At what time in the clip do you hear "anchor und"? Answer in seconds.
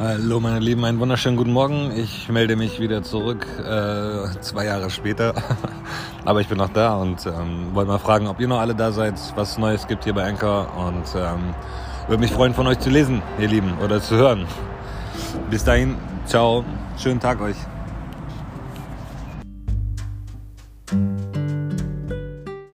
10.22-11.02